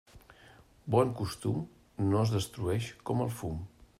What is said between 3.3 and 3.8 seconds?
fum.